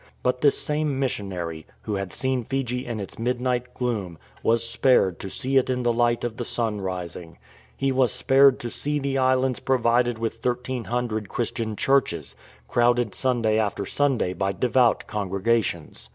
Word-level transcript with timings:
But 0.23 0.41
this 0.41 0.57
same 0.57 0.97
missionary, 0.99 1.67
who 1.83 1.93
had 1.93 2.11
seen 2.11 2.43
Fiji 2.43 2.87
in 2.87 2.99
its 2.99 3.19
midnight 3.19 3.75
gloom, 3.75 4.17
was 4.41 4.67
spared 4.67 5.19
to 5.19 5.29
see 5.29 5.57
it 5.57 5.69
in 5.69 5.83
the 5.83 5.93
light 5.93 6.23
of 6.23 6.37
the 6.37 6.43
sun 6.43 6.81
rising. 6.81 7.37
He 7.77 7.91
was 7.91 8.11
spared 8.11 8.59
to 8.61 8.71
see 8.71 8.97
the 8.97 9.19
islands 9.19 9.59
provided 9.59 10.17
with 10.17 10.43
1300 10.43 11.29
Christian 11.29 11.75
churches, 11.75 12.35
crowded 12.67 13.13
Sunday 13.13 13.59
after 13.59 13.85
Sunday 13.85 14.33
by 14.33 14.53
devout 14.53 15.05
congregations. 15.05 16.09